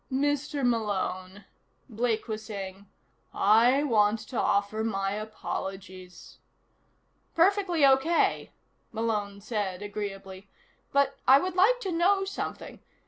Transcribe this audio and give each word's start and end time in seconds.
"Mr. 0.11 0.65
Malone," 0.67 1.45
Blake 1.87 2.27
was 2.27 2.43
saying, 2.43 2.87
"I 3.35 3.83
want 3.83 4.17
to 4.29 4.39
offer 4.39 4.83
my 4.83 5.11
apologies" 5.11 6.39
"Perfectly 7.35 7.85
okay," 7.85 8.49
Malone 8.91 9.41
said 9.41 9.83
agreeably. 9.83 10.49
"But 10.91 11.19
I 11.27 11.37
would 11.39 11.53
like 11.55 11.79
to 11.81 11.91
know 11.91 12.25
something. 12.25 12.79